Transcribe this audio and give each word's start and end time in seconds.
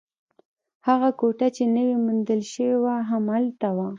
هغه 0.87 1.09
کوټه 1.19 1.47
چې 1.55 1.63
نوې 1.75 1.95
موندل 2.05 2.41
شوې 2.51 2.75
وه، 2.83 2.95
هم 3.09 3.23
هلته 3.35 3.69
وه. 3.75 3.87